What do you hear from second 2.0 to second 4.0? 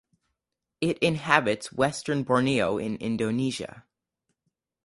Borneo in Indonesia.